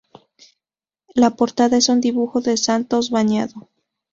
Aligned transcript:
La 1.13 1.35
portada 1.35 1.77
es 1.77 1.87
un 1.87 2.01
dibujo 2.01 2.41
de 2.41 2.57
Santos 2.57 3.11
Bañado. 3.11 3.69